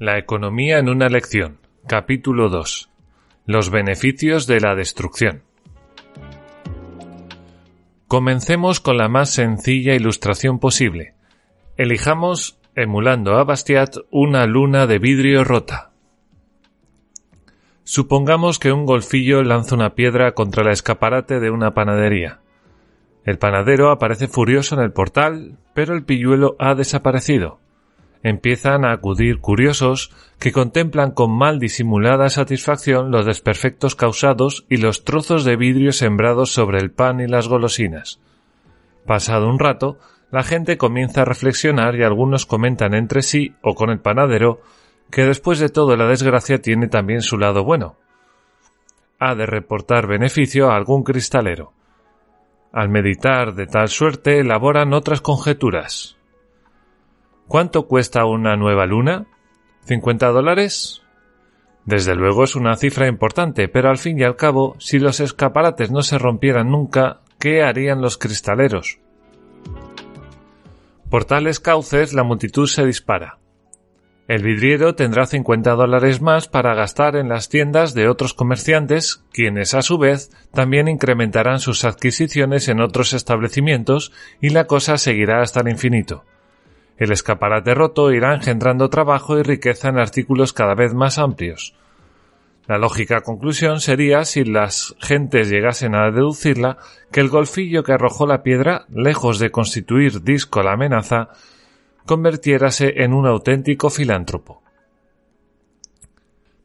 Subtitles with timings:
[0.00, 1.58] La economía en una lección.
[1.86, 2.88] Capítulo 2.
[3.44, 5.42] Los beneficios de la destrucción.
[8.10, 11.14] Comencemos con la más sencilla ilustración posible.
[11.76, 15.92] Elijamos, emulando a Bastiat, una luna de vidrio rota.
[17.84, 22.40] Supongamos que un golfillo lanza una piedra contra el escaparate de una panadería.
[23.24, 27.60] El panadero aparece furioso en el portal, pero el pilluelo ha desaparecido
[28.22, 35.04] empiezan a acudir curiosos que contemplan con mal disimulada satisfacción los desperfectos causados y los
[35.04, 38.20] trozos de vidrio sembrados sobre el pan y las golosinas.
[39.06, 39.98] Pasado un rato,
[40.30, 44.60] la gente comienza a reflexionar y algunos comentan entre sí o con el panadero
[45.10, 47.96] que después de todo la desgracia tiene también su lado bueno.
[49.18, 51.72] Ha de reportar beneficio a algún cristalero.
[52.72, 56.19] Al meditar de tal suerte elaboran otras conjeturas.
[57.50, 59.26] ¿Cuánto cuesta una nueva luna?
[59.84, 61.02] ¿50 dólares?
[61.84, 65.90] Desde luego es una cifra importante, pero al fin y al cabo, si los escaparates
[65.90, 69.00] no se rompieran nunca, ¿qué harían los cristaleros?
[71.10, 73.38] Por tales cauces la multitud se dispara.
[74.28, 79.74] El vidriero tendrá 50 dólares más para gastar en las tiendas de otros comerciantes, quienes
[79.74, 85.62] a su vez también incrementarán sus adquisiciones en otros establecimientos y la cosa seguirá hasta
[85.62, 86.24] el infinito.
[87.00, 91.74] El escaparate roto irá engendrando trabajo y riqueza en artículos cada vez más amplios.
[92.66, 96.76] La lógica conclusión sería, si las gentes llegasen a deducirla,
[97.10, 101.30] que el golfillo que arrojó la piedra, lejos de constituir disco la amenaza,
[102.04, 104.62] convirtiérase en un auténtico filántropo.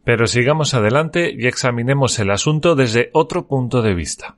[0.03, 4.35] Pero sigamos adelante y examinemos el asunto desde otro punto de vista.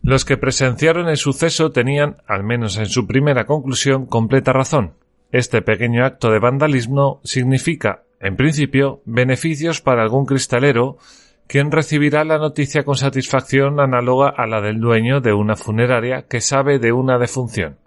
[0.00, 4.94] Los que presenciaron el suceso tenían, al menos en su primera conclusión, completa razón.
[5.32, 10.98] Este pequeño acto de vandalismo significa, en principio, beneficios para algún cristalero,
[11.46, 16.42] quien recibirá la noticia con satisfacción análoga a la del dueño de una funeraria que
[16.42, 17.78] sabe de una defunción.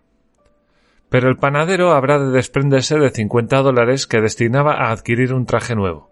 [1.10, 5.76] Pero el panadero habrá de desprenderse de 50 dólares que destinaba a adquirir un traje
[5.76, 6.10] nuevo.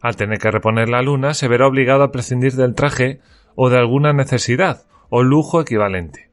[0.00, 3.20] Al tener que reponer la luna, se verá obligado a prescindir del traje
[3.54, 6.29] o de alguna necesidad o lujo equivalente.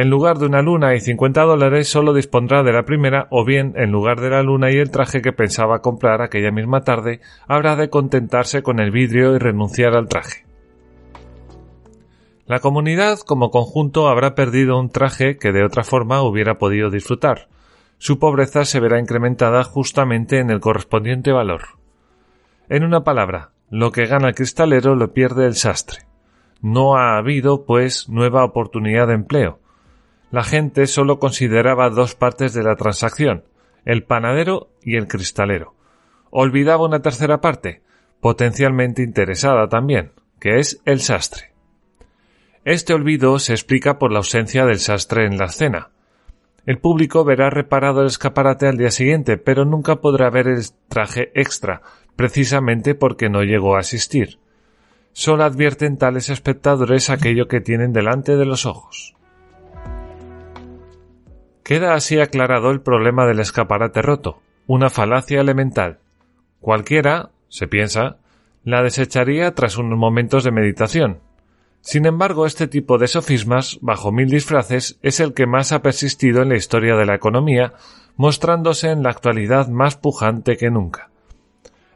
[0.00, 3.74] En lugar de una luna y 50 dólares, solo dispondrá de la primera, o bien,
[3.76, 7.76] en lugar de la luna y el traje que pensaba comprar aquella misma tarde, habrá
[7.76, 10.46] de contentarse con el vidrio y renunciar al traje.
[12.46, 17.48] La comunidad como conjunto habrá perdido un traje que de otra forma hubiera podido disfrutar.
[17.98, 21.76] Su pobreza se verá incrementada justamente en el correspondiente valor.
[22.70, 26.06] En una palabra, lo que gana el cristalero lo pierde el sastre.
[26.62, 29.59] No ha habido, pues, nueva oportunidad de empleo,
[30.30, 33.44] la gente solo consideraba dos partes de la transacción,
[33.84, 35.74] el panadero y el cristalero.
[36.30, 37.82] Olvidaba una tercera parte,
[38.20, 41.52] potencialmente interesada también, que es el sastre.
[42.64, 45.90] Este olvido se explica por la ausencia del sastre en la escena.
[46.66, 51.32] El público verá reparado el escaparate al día siguiente, pero nunca podrá ver el traje
[51.34, 51.80] extra,
[52.16, 54.38] precisamente porque no llegó a asistir.
[55.12, 59.16] Solo advierten tales espectadores aquello que tienen delante de los ojos.
[61.62, 65.98] Queda así aclarado el problema del escaparate roto, una falacia elemental.
[66.60, 68.16] Cualquiera, se piensa,
[68.64, 71.20] la desecharía tras unos momentos de meditación.
[71.80, 76.42] Sin embargo, este tipo de sofismas, bajo mil disfraces, es el que más ha persistido
[76.42, 77.72] en la historia de la economía,
[78.16, 81.10] mostrándose en la actualidad más pujante que nunca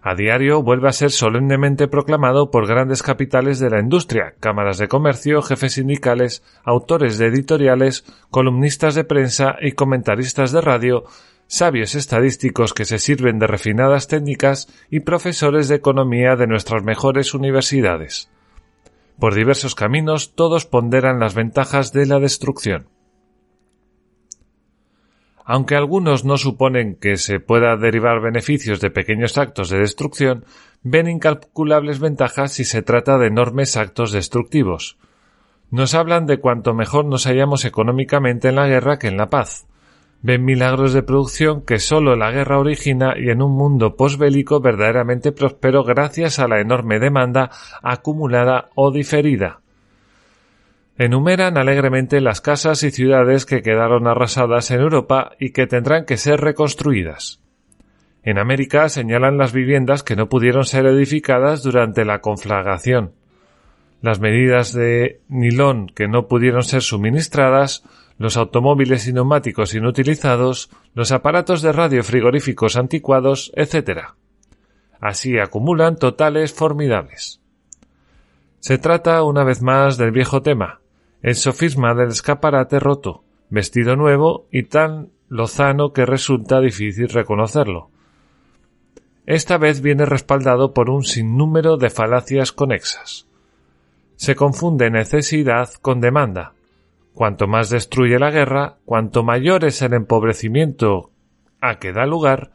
[0.06, 4.86] a diario vuelve a ser solemnemente proclamado por grandes capitales de la industria, cámaras de
[4.86, 11.04] comercio, jefes sindicales, autores de editoriales, columnistas de prensa y comentaristas de radio,
[11.46, 17.32] sabios estadísticos que se sirven de refinadas técnicas y profesores de economía de nuestras mejores
[17.32, 18.28] universidades.
[19.18, 22.88] Por diversos caminos todos ponderan las ventajas de la destrucción.
[25.44, 30.44] Aunque algunos no suponen que se pueda derivar beneficios de pequeños actos de destrucción,
[30.82, 34.96] ven incalculables ventajas si se trata de enormes actos destructivos.
[35.70, 39.66] Nos hablan de cuanto mejor nos hallamos económicamente en la guerra que en la paz.
[40.22, 45.32] Ven milagros de producción que sólo la guerra origina y en un mundo posbélico verdaderamente
[45.32, 47.50] próspero gracias a la enorme demanda
[47.82, 49.60] acumulada o diferida.
[50.96, 56.16] Enumeran alegremente las casas y ciudades que quedaron arrasadas en Europa y que tendrán que
[56.16, 57.40] ser reconstruidas.
[58.22, 63.12] En América señalan las viviendas que no pudieron ser edificadas durante la conflagración,
[64.02, 67.82] las medidas de nilón que no pudieron ser suministradas,
[68.16, 74.10] los automóviles y neumáticos inutilizados, los aparatos de radio frigoríficos anticuados, etc.
[75.00, 77.40] Así acumulan totales formidables.
[78.60, 80.80] Se trata una vez más del viejo tema,
[81.24, 87.88] el sofisma del escaparate roto, vestido nuevo y tan lozano que resulta difícil reconocerlo.
[89.24, 93.26] Esta vez viene respaldado por un sinnúmero de falacias conexas.
[94.16, 96.52] Se confunde necesidad con demanda.
[97.14, 101.10] Cuanto más destruye la guerra, cuanto mayor es el empobrecimiento
[101.58, 102.50] a que da lugar,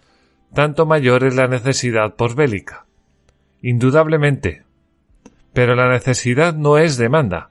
[0.53, 2.85] tanto mayor es la necesidad posbélica.
[3.63, 4.61] Indudablemente.
[5.53, 7.48] Pero la necesidad no es demanda.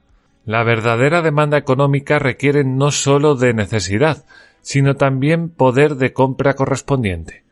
[0.49, 4.25] La verdadera demanda económica requiere no sólo de necesidad,
[4.63, 7.43] sino también poder de compra correspondiente.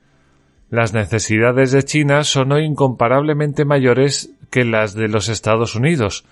[0.71, 6.25] Las necesidades de China son hoy incomparablemente mayores que las de los Estados Unidos,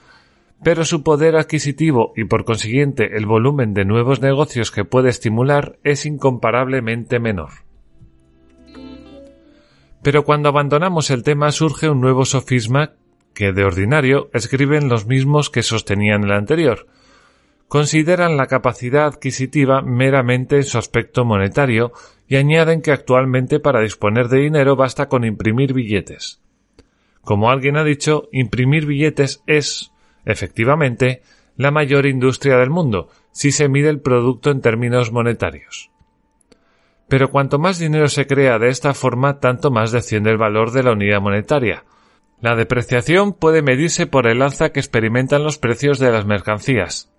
[0.63, 5.77] pero su poder adquisitivo y por consiguiente el volumen de nuevos negocios que puede estimular
[5.83, 7.51] es incomparablemente menor.
[10.01, 12.93] Pero cuando abandonamos el tema surge un nuevo sofisma
[13.35, 16.87] que de ordinario escriben los mismos que sostenían el anterior,
[17.67, 21.91] consideran la capacidad adquisitiva meramente en su aspecto monetario
[22.27, 26.41] y añaden que actualmente para disponer de dinero basta con imprimir billetes.
[27.21, 29.91] Como alguien ha dicho, imprimir billetes es,
[30.25, 31.21] efectivamente,
[31.57, 35.91] la mayor industria del mundo, si se mide el producto en términos monetarios.
[37.07, 40.83] Pero cuanto más dinero se crea de esta forma, tanto más desciende el valor de
[40.83, 41.83] la unidad monetaria.
[42.41, 47.11] La depreciación puede medirse por el alza que experimentan los precios de las mercancías.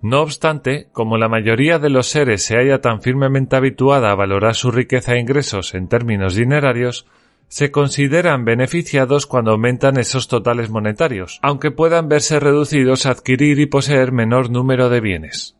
[0.00, 4.54] No obstante, como la mayoría de los seres se haya tan firmemente habituada a valorar
[4.54, 7.06] su riqueza e ingresos en términos dinerarios,
[7.48, 13.66] se consideran beneficiados cuando aumentan esos totales monetarios, aunque puedan verse reducidos a adquirir y
[13.66, 15.57] poseer menor número de bienes.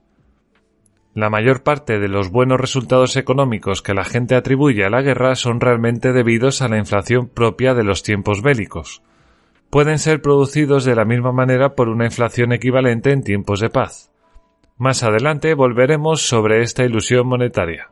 [1.14, 5.34] La mayor parte de los buenos resultados económicos que la gente atribuye a la guerra
[5.34, 9.02] son realmente debidos a la inflación propia de los tiempos bélicos.
[9.70, 14.10] Pueden ser producidos de la misma manera por una inflación equivalente en tiempos de paz.
[14.76, 17.90] Más adelante volveremos sobre esta ilusión monetaria.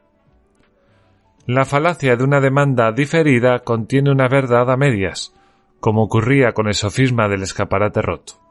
[1.47, 5.35] La falacia de una demanda diferida contiene una verdad a medias,
[5.81, 8.46] como ocurría con el sofisma del escaparate roto.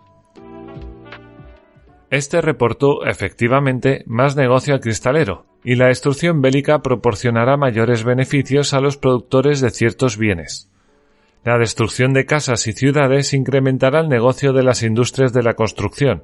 [2.10, 8.80] Este reportó efectivamente más negocio al cristalero, y la destrucción bélica proporcionará mayores beneficios a
[8.80, 10.70] los productores de ciertos bienes.
[11.44, 16.24] La destrucción de casas y ciudades incrementará el negocio de las industrias de la construcción,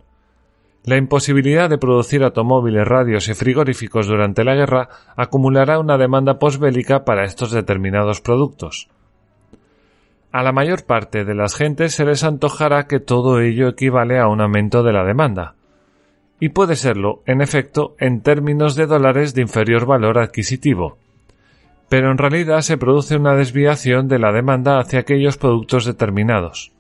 [0.84, 7.06] la imposibilidad de producir automóviles, radios y frigoríficos durante la guerra acumulará una demanda posbélica
[7.06, 8.90] para estos determinados productos.
[10.32, 14.28] A la mayor parte de las gentes se les antojará que todo ello equivale a
[14.28, 15.54] un aumento de la demanda.
[16.44, 20.98] Y puede serlo, en efecto, en términos de dólares de inferior valor adquisitivo.
[21.88, 26.72] Pero en realidad se produce una desviación de la demanda hacia aquellos productos determinados.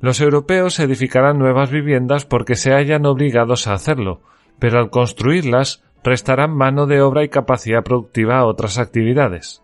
[0.00, 4.22] Los europeos edificarán nuevas viviendas porque se hayan obligados a hacerlo,
[4.58, 9.62] pero al construirlas restarán mano de obra y capacidad productiva a otras actividades.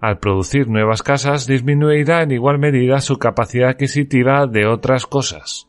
[0.00, 5.68] Al producir nuevas casas disminuirá en igual medida su capacidad adquisitiva de otras cosas.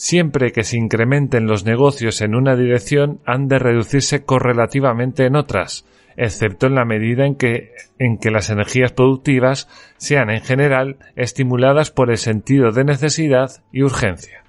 [0.00, 5.86] Siempre que se incrementen los negocios en una dirección han de reducirse correlativamente en otras,
[6.16, 11.90] excepto en la medida en que, en que las energías productivas sean en general estimuladas
[11.90, 14.44] por el sentido de necesidad y urgencia.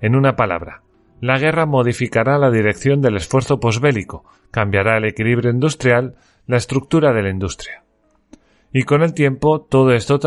[0.00, 0.82] En una palabra,
[1.20, 6.14] la guerra modificará la dirección del esfuerzo posbélico, cambiará el equilibrio industrial,
[6.46, 7.82] la estructura de la industria.
[8.72, 10.20] Y con el tiempo todo esto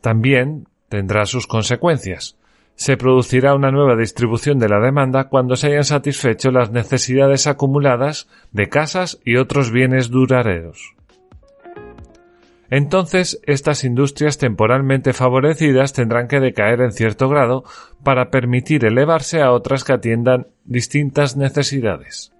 [0.00, 2.37] también tendrá sus consecuencias
[2.78, 8.28] se producirá una nueva distribución de la demanda cuando se hayan satisfecho las necesidades acumuladas
[8.52, 10.94] de casas y otros bienes duraderos.
[12.70, 17.64] Entonces, estas industrias temporalmente favorecidas tendrán que decaer en cierto grado
[18.04, 22.32] para permitir elevarse a otras que atiendan distintas necesidades.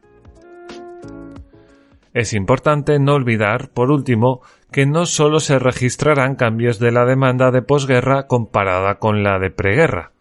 [2.14, 4.40] Es importante no olvidar, por último,
[4.70, 9.50] que no solo se registrarán cambios de la demanda de posguerra comparada con la de
[9.50, 10.12] preguerra,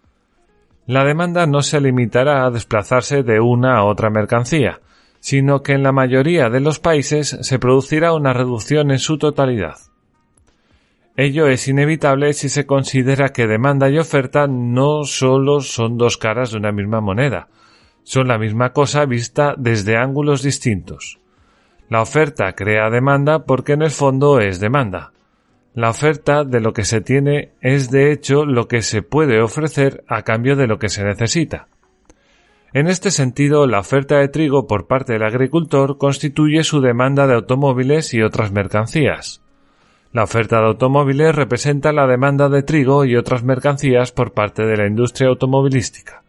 [0.88, 4.80] la demanda no se limitará a desplazarse de una a otra mercancía,
[5.20, 9.76] sino que en la mayoría de los países se producirá una reducción en su totalidad.
[11.18, 16.52] Ello es inevitable si se considera que demanda y oferta no solo son dos caras
[16.52, 17.50] de una misma moneda,
[18.04, 21.20] son la misma cosa vista desde ángulos distintos.
[21.90, 25.12] La oferta crea demanda porque en el fondo es demanda.
[25.78, 30.04] La oferta de lo que se tiene es de hecho lo que se puede ofrecer
[30.08, 31.68] a cambio de lo que se necesita.
[32.74, 37.36] En este sentido, la oferta de trigo por parte del agricultor constituye su demanda de
[37.36, 39.44] automóviles y otras mercancías.
[40.14, 44.78] La oferta de automóviles representa la demanda de trigo y otras mercancías por parte de
[44.78, 46.24] la industria automovilística.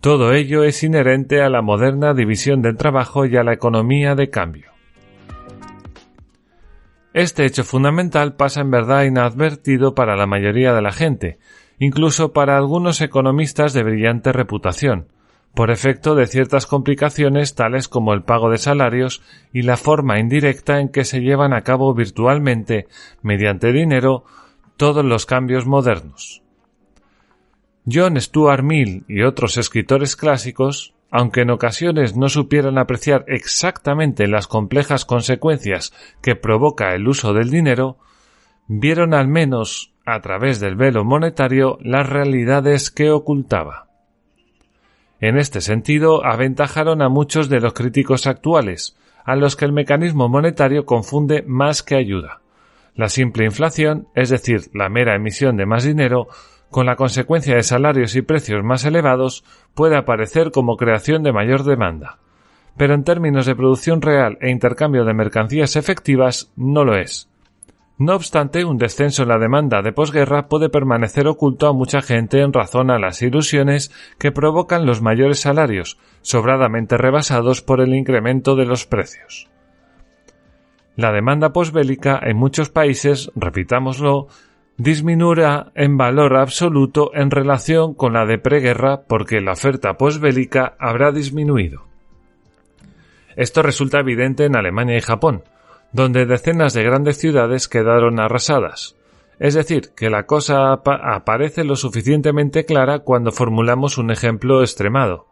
[0.00, 4.30] Todo ello es inherente a la moderna división del trabajo y a la economía de
[4.30, 4.77] cambio.
[7.14, 11.38] Este hecho fundamental pasa en verdad inadvertido para la mayoría de la gente,
[11.78, 15.08] incluso para algunos economistas de brillante reputación,
[15.54, 19.22] por efecto de ciertas complicaciones tales como el pago de salarios
[19.52, 22.86] y la forma indirecta en que se llevan a cabo virtualmente,
[23.22, 24.24] mediante dinero,
[24.76, 26.42] todos los cambios modernos.
[27.90, 34.46] John Stuart Mill y otros escritores clásicos, aunque en ocasiones no supieran apreciar exactamente las
[34.46, 37.98] complejas consecuencias que provoca el uso del dinero,
[38.66, 43.88] vieron al menos a través del velo monetario las realidades que ocultaba.
[45.20, 50.28] En este sentido, aventajaron a muchos de los críticos actuales, a los que el mecanismo
[50.28, 52.40] monetario confunde más que ayuda.
[52.94, 56.28] La simple inflación, es decir, la mera emisión de más dinero,
[56.70, 59.44] con la consecuencia de salarios y precios más elevados,
[59.74, 62.18] puede aparecer como creación de mayor demanda.
[62.76, 67.28] Pero en términos de producción real e intercambio de mercancías efectivas, no lo es.
[67.98, 72.42] No obstante, un descenso en la demanda de posguerra puede permanecer oculto a mucha gente
[72.42, 78.54] en razón a las ilusiones que provocan los mayores salarios, sobradamente rebasados por el incremento
[78.54, 79.48] de los precios.
[80.94, 84.28] La demanda posbélica en muchos países, repitámoslo,
[84.78, 91.10] disminuirá en valor absoluto en relación con la de preguerra porque la oferta posbélica habrá
[91.10, 91.82] disminuido.
[93.34, 95.42] Esto resulta evidente en Alemania y Japón,
[95.92, 98.94] donde decenas de grandes ciudades quedaron arrasadas.
[99.40, 105.26] Es decir, que la cosa aparece lo suficientemente clara cuando formulamos un ejemplo extremado.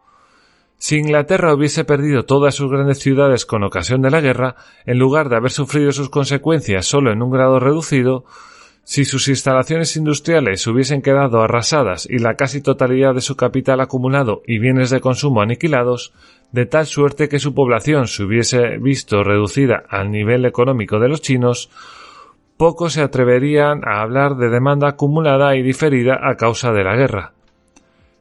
[0.77, 5.29] Si Inglaterra hubiese perdido todas sus grandes ciudades con ocasión de la guerra, en lugar
[5.29, 8.25] de haber sufrido sus consecuencias solo en un grado reducido,
[8.89, 14.43] si sus instalaciones industriales hubiesen quedado arrasadas y la casi totalidad de su capital acumulado
[14.47, 16.13] y bienes de consumo aniquilados,
[16.53, 21.21] de tal suerte que su población se hubiese visto reducida al nivel económico de los
[21.21, 21.69] chinos,
[22.55, 27.33] pocos se atreverían a hablar de demanda acumulada y diferida a causa de la guerra.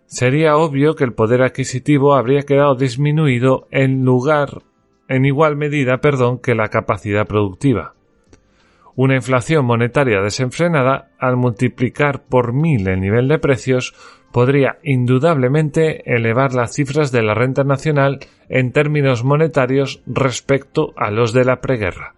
[0.07, 4.63] Sería obvio que el poder adquisitivo habría quedado disminuido en lugar
[5.07, 7.96] en igual medida, perdón, que la capacidad productiva.
[8.97, 13.95] Una inflación monetaria desenfrenada, al multiplicar por mil el nivel de precios,
[14.33, 21.35] podría indudablemente elevar las cifras de la renta nacional en términos monetarios respecto a los
[21.35, 22.15] de la preguerra.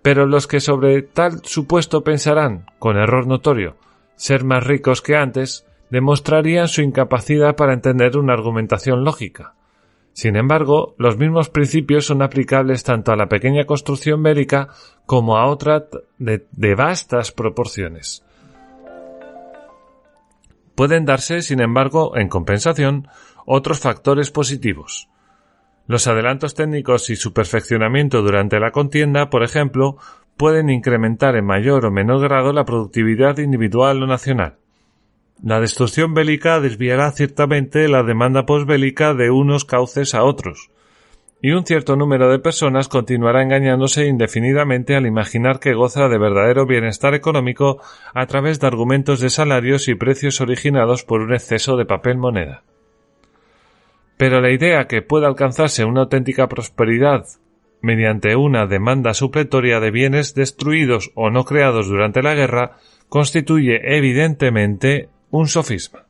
[0.00, 3.76] Pero los que sobre tal supuesto pensarán, con error notorio,
[4.16, 9.54] ser más ricos que antes, demostrarían su incapacidad para entender una argumentación lógica.
[10.12, 14.68] Sin embargo, los mismos principios son aplicables tanto a la pequeña construcción bélica
[15.06, 15.86] como a otra
[16.18, 18.24] de, de vastas proporciones.
[20.74, 23.08] Pueden darse, sin embargo, en compensación,
[23.46, 25.08] otros factores positivos.
[25.86, 29.96] Los adelantos técnicos y su perfeccionamiento durante la contienda, por ejemplo,
[30.36, 34.58] pueden incrementar en mayor o menor grado la productividad individual o nacional.
[35.44, 40.70] La destrucción bélica desviará ciertamente la demanda posbélica de unos cauces a otros,
[41.40, 46.64] y un cierto número de personas continuará engañándose indefinidamente al imaginar que goza de verdadero
[46.64, 47.82] bienestar económico
[48.14, 52.62] a través de argumentos de salarios y precios originados por un exceso de papel moneda.
[54.16, 57.26] Pero la idea que pueda alcanzarse una auténtica prosperidad
[57.80, 62.76] mediante una demanda supletoria de bienes destruidos o no creados durante la guerra
[63.08, 66.04] constituye evidentemente un sofisma.